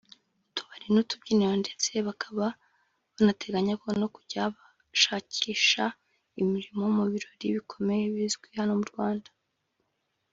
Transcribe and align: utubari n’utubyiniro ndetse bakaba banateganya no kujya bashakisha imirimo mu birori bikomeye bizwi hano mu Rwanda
utubari 0.49 0.85
n’utubyiniro 0.93 1.55
ndetse 1.63 1.89
bakaba 2.07 2.45
banateganya 3.15 3.73
no 4.01 4.07
kujya 4.15 4.43
bashakisha 4.55 5.83
imirimo 6.41 6.83
mu 6.95 7.03
birori 7.11 7.45
bikomeye 7.55 8.03
bizwi 8.13 8.47
hano 8.59 8.73
mu 8.79 8.85
Rwanda 8.91 9.29